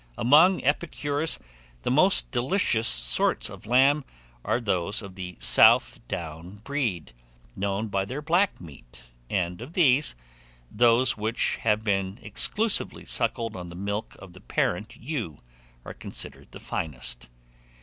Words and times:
Among 0.17 0.63
epicures, 0.63 1.37
the 1.83 1.91
most 1.91 2.31
delicious 2.31 2.87
sorts 2.87 3.51
of 3.51 3.67
lamb 3.67 4.03
are 4.43 4.59
those 4.59 5.03
of 5.03 5.13
the 5.13 5.37
South 5.39 5.99
Down 6.07 6.55
breed, 6.63 7.13
known 7.55 7.87
by 7.87 8.05
their 8.05 8.23
black 8.23 8.57
feet; 8.57 9.03
and 9.29 9.61
of 9.61 9.73
these, 9.73 10.15
those 10.71 11.17
which 11.17 11.57
have 11.57 11.83
been 11.83 12.17
exclusively 12.23 13.05
suckled 13.05 13.55
on 13.55 13.69
the 13.69 13.75
milk 13.75 14.15
of 14.17 14.33
the 14.33 14.41
parent 14.41 14.95
ewe, 14.95 15.43
are 15.85 15.93
considered 15.93 16.51
the 16.51 16.59
finest. 16.59 17.29